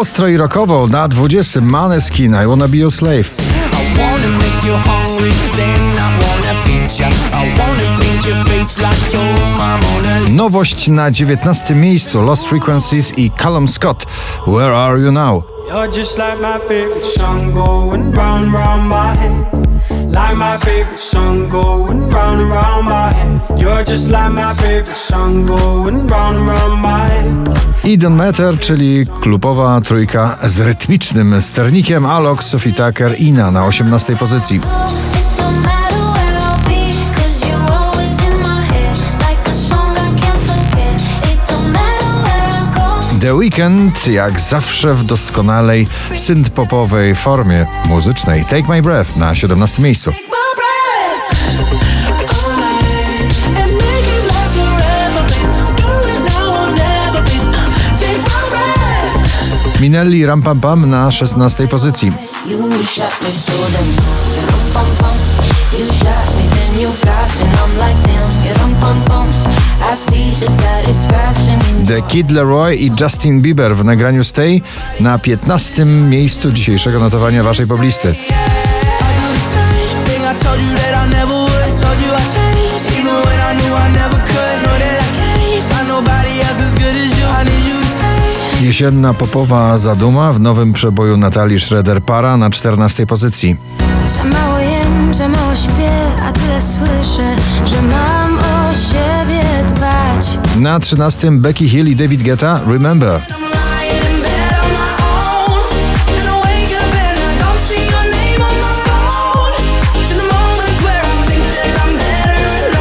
Ostro 0.00 0.28
i 0.28 0.36
rockowo 0.36 0.86
na 0.86 1.08
20 1.08 1.60
Maneskin 1.60 2.34
I 2.34 2.46
Wanna 2.46 2.68
Be 2.68 2.76
Your 2.76 2.92
Slave. 2.92 3.24
Nowość 10.30 10.88
na 10.88 11.10
19 11.10 11.74
miejscu 11.74 12.20
Lost 12.20 12.48
Frequencies 12.48 13.18
i 13.18 13.30
Callum 13.30 13.68
Scott. 13.68 14.06
Where 14.46 14.76
Are 14.76 15.00
You 15.00 15.12
Now? 15.12 15.42
You're 15.68 15.92
just 15.92 16.18
like 16.18 16.40
just 23.90 24.08
like 24.08 24.30
my 24.32 24.54
favorite 24.54 24.86
song 24.86 25.46
going 25.46 26.06
round 26.06 26.38
and 26.38 26.46
round 26.46 26.80
my 26.80 27.10
Don't 27.96 28.16
Matter, 28.16 28.58
czyli 28.58 29.06
klubowa 29.20 29.80
trójka 29.80 30.38
z 30.44 30.60
rytmicznym 30.60 31.42
sternikiem 31.42 32.06
Alok, 32.06 32.44
Sophie 32.44 32.72
Tucker, 32.72 33.20
Ina 33.20 33.50
na 33.50 33.66
18 33.66 34.16
pozycji. 34.16 34.60
The 43.20 43.34
Weeknd, 43.34 44.06
jak 44.06 44.40
zawsze 44.40 44.94
w 44.94 45.04
doskonalej 45.04 45.86
synth-popowej 46.14 47.16
formie 47.16 47.66
muzycznej. 47.88 48.44
Take 48.44 48.68
My 48.68 48.82
Breath 48.82 49.16
na 49.16 49.34
17 49.34 49.82
miejscu. 49.82 50.12
Minelli 59.80 60.26
Ram 60.26 60.42
Pam 60.42 60.60
Pam 60.60 60.90
na 60.90 61.10
16 61.10 61.68
pozycji. 61.68 62.12
The 71.86 72.02
Kid 72.02 72.30
Leroy 72.30 72.74
i 72.74 72.92
Justin 73.00 73.40
Bieber 73.40 73.76
w 73.76 73.84
nagraniu 73.84 74.24
Stay 74.24 74.60
na 75.00 75.18
15 75.18 75.84
miejscu 75.84 76.52
dzisiejszego 76.52 76.98
notowania 76.98 77.42
waszej 77.42 77.66
poblisty. 77.66 78.14
Even 82.98 83.14
when 83.24 83.40
I 83.40 83.52
knew 83.54 83.74
I 83.74 83.88
never 83.92 84.18
could. 84.18 84.62
Know 84.62 84.78
that 84.78 85.00
I 85.02 85.10
can't 85.16 85.62
find 85.62 85.88
nobody 85.88 86.40
else 86.40 86.79
Jesienna 88.70 89.14
popowa 89.14 89.78
zaduma 89.78 90.32
w 90.32 90.40
nowym 90.40 90.72
przeboju 90.72 91.16
Natalii 91.16 91.58
Schroeder-Para 91.58 92.36
na 92.36 92.50
14 92.50 93.06
pozycji. 93.06 93.56
Za 94.08 94.24
mało 94.24 94.58
jem, 94.58 95.14
za 95.14 95.28
mało 95.28 95.56
śpię, 95.56 95.90
a 96.26 96.32
tyle 96.32 96.60
słyszę, 96.60 97.36
że 97.66 97.82
mam 97.82 98.38
o 98.38 98.74
siebie 98.74 99.42
dbać. 99.68 100.38
Na 100.60 100.80
13 100.80 101.30
Becky 101.30 101.68
Hill 101.68 101.88
i 101.88 101.96
David 101.96 102.22
Guetta 102.22 102.60
Remember. 102.66 103.20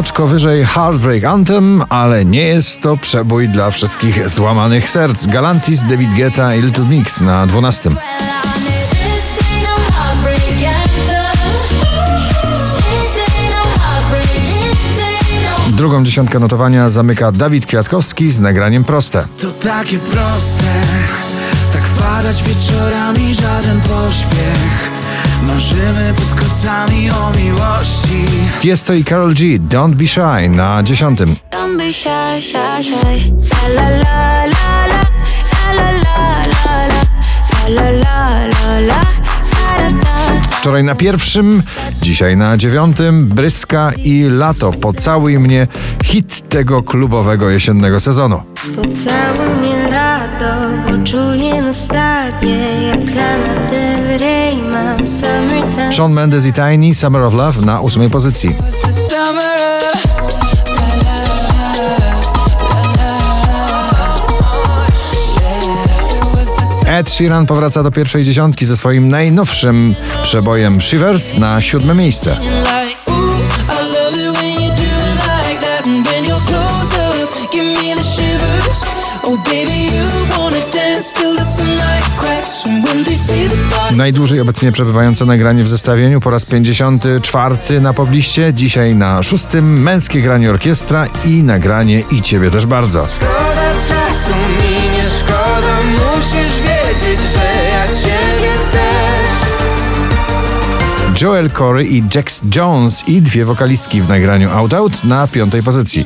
Oczko 0.00 0.26
wyżej 0.26 0.66
Heartbreak 0.66 1.24
Anthem, 1.24 1.84
ale 1.88 2.24
nie 2.24 2.42
jest 2.42 2.80
to 2.80 2.96
przebój 2.96 3.48
dla 3.48 3.70
wszystkich 3.70 4.30
złamanych 4.30 4.90
serc. 4.90 5.26
Galantis, 5.26 5.82
David 5.82 6.14
Guetta 6.16 6.54
i 6.54 6.62
Little 6.62 6.84
Mix 6.84 7.20
na 7.20 7.46
12. 7.46 7.90
This 7.90 7.98
ain't 7.98 9.62
no 9.62 9.92
heartbreak 9.94 10.42
anthem. 10.74 11.40
This 12.76 13.18
ain't 13.18 13.50
no 13.50 13.80
heartbreak, 13.80 14.28
this 14.28 14.98
ain't 15.02 15.70
no 15.70 15.76
Drugą 15.76 16.04
dziesiątkę 16.04 16.38
notowania 16.38 16.90
zamyka 16.90 17.32
Dawid 17.32 17.66
Kwiatkowski 17.66 18.30
z 18.30 18.40
nagraniem 18.40 18.84
proste. 18.84 19.24
To 19.40 19.50
takie 19.50 19.98
proste, 19.98 20.64
tak 21.72 21.82
wpadać 21.82 22.42
wieczorami, 22.42 23.34
żaden 23.34 23.80
pośpiech. 23.80 24.99
Marzymy 25.46 26.14
pod 26.16 26.34
kocami 26.34 27.10
o 27.10 27.38
miłości. 27.38 28.24
Tiesto 28.60 28.94
i 28.94 29.04
Karol 29.04 29.34
G. 29.34 29.58
Don't 29.58 29.94
Be 29.94 30.06
Shy 30.06 30.48
na 30.48 30.82
10. 30.82 31.18
Don't 31.18 31.76
be 31.78 31.92
shy, 31.92 32.42
shy, 32.42 32.82
shy. 32.82 33.32
La 33.74 33.88
la 33.88 33.88
la 33.90 34.46
la 34.46 34.86
la. 34.86 35.00
La 35.76 35.82
la 35.82 35.90
la 35.90 36.46
la 36.46 36.86
la. 36.88 37.00
La 37.68 37.90
la 37.90 37.90
la 37.90 38.46
la 38.46 38.80
la. 38.80 38.94
Da, 38.94 39.90
da, 39.90 39.90
da, 39.90 40.40
da. 40.40 40.56
Wczoraj 40.56 40.84
na 40.84 40.94
pierwszym, 40.94 41.62
dzisiaj 42.02 42.36
na 42.36 42.56
dziewiątym, 42.56 43.26
Bryska 43.26 43.92
i 43.96 44.22
Lato. 44.30 44.72
Pocałuj 44.72 45.38
mnie, 45.38 45.66
hit 46.04 46.48
tego 46.48 46.82
klubowego 46.82 47.50
jesiennego 47.50 48.00
sezonu. 48.00 48.42
Pocałuj 48.76 49.58
mnie 49.60 49.79
lato, 50.40 50.90
bo 50.90 51.04
czuję 51.04 51.62
nostalgię 51.62 52.56
Jak 52.88 53.14
Lana 53.14 53.70
Del 53.70 54.18
Rey 54.18 54.62
mam 54.62 55.08
summertime 55.08 55.92
Shawn 55.92 56.12
Mendes 56.12 56.46
i 56.46 56.52
Tiny, 56.52 56.94
Summer 56.94 57.22
of 57.22 57.34
Love 57.34 57.60
na 57.60 57.80
ósmej 57.80 58.10
pozycji. 58.10 58.50
Ed 66.86 67.10
Sheeran 67.10 67.46
powraca 67.46 67.82
do 67.82 67.90
pierwszej 67.90 68.24
dziesiątki 68.24 68.66
ze 68.66 68.76
swoim 68.76 69.08
najnowszym 69.08 69.94
przebojem 70.22 70.80
Shivers 70.80 71.36
na 71.36 71.62
siódme 71.62 71.94
miejsce. 71.94 72.36
Najdłużej 83.96 84.40
obecnie 84.40 84.72
przebywające 84.72 85.24
nagranie 85.24 85.64
w 85.64 85.68
zestawieniu 85.68 86.20
po 86.20 86.30
raz 86.30 86.44
54 86.44 87.80
na 87.80 87.94
pobliście. 87.94 88.54
Dzisiaj 88.54 88.94
na 88.94 89.22
szóstym 89.22 89.82
męskie 89.82 90.22
granie 90.22 90.50
orkiestra 90.50 91.06
i 91.24 91.42
nagranie 91.42 92.02
i 92.10 92.22
ciebie 92.22 92.50
też 92.50 92.66
bardzo. 92.66 93.06
Szkoda 93.06 93.72
czasu 93.88 94.34
mi 94.34 94.90
nie 94.90 95.04
szkoda, 95.18 95.78
musisz 95.82 96.60
wiedzieć, 96.60 97.20
że 97.32 97.68
ja 97.70 97.86
ciebie 97.86 98.52
też. 98.72 99.10
Joel 101.22 101.50
Corey 101.50 101.96
i 101.96 102.04
Jax 102.14 102.40
Jones 102.56 103.08
i 103.08 103.22
dwie 103.22 103.44
wokalistki 103.44 104.00
w 104.00 104.08
nagraniu 104.08 104.50
Out 104.50 104.74
Out 104.74 105.04
na 105.04 105.26
piątej 105.26 105.62
pozycji. 105.62 106.04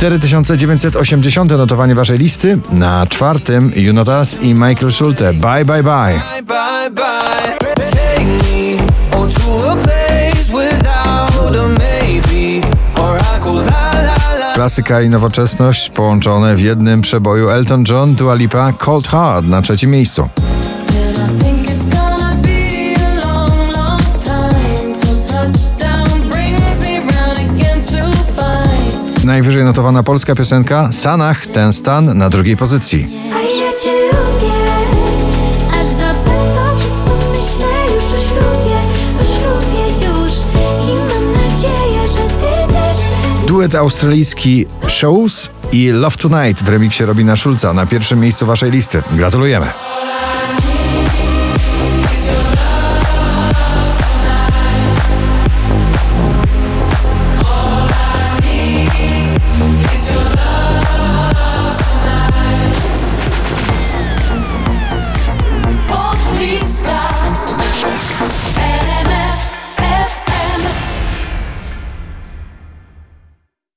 4980 0.00 1.50
notowanie 1.50 1.94
waszej 1.94 2.18
listy. 2.18 2.58
Na 2.72 3.06
czwartym 3.06 3.72
Junotas 3.76 4.38
i 4.42 4.54
Michael 4.54 4.92
Schulte. 4.92 5.32
Bye 5.32 5.64
bye 5.64 5.82
bye. 5.82 6.20
Klasyka 14.54 15.02
i 15.02 15.08
nowoczesność 15.08 15.90
połączone 15.90 16.56
w 16.56 16.60
jednym 16.60 17.02
przeboju 17.02 17.48
Elton 17.48 17.84
John, 17.88 18.14
Dua 18.14 18.34
Lipa, 18.34 18.72
Cold 18.72 19.08
Heart 19.08 19.46
na 19.46 19.62
trzecim 19.62 19.90
miejscu. 19.90 20.28
Najwyżej 29.30 29.64
notowana 29.64 30.02
polska 30.02 30.34
piosenka 30.34 30.92
Sanach, 30.92 31.46
ten 31.46 31.72
stan 31.72 32.18
na 32.18 32.30
drugiej 32.30 32.56
pozycji. 32.56 33.08
A 33.34 33.40
ja 33.40 33.78
cię 33.78 33.90
lubię 33.92 34.52
Aż 35.78 35.86
zapędzam 35.86 36.76
wszystko 36.78 37.10
myślę 37.32 37.94
już 37.94 38.04
o 38.04 38.22
ślubie 38.28 38.78
O 39.20 39.24
ślubie 39.24 40.06
już 40.06 40.32
I 40.88 40.94
mam 40.94 41.32
nadzieję, 41.32 42.08
że 42.08 42.34
ty 42.40 42.72
też 42.72 42.96
Duet 43.46 43.74
australijski 43.74 44.66
Shows 44.86 45.50
i 45.72 45.90
Love 45.90 46.16
Tonight 46.16 46.62
w 46.64 46.68
remiksie 46.68 47.04
Robina 47.04 47.36
Schulza 47.36 47.74
na 47.74 47.86
pierwszym 47.86 48.20
miejscu 48.20 48.46
waszej 48.46 48.70
listy. 48.70 49.02
Gratulujemy. 49.12 49.66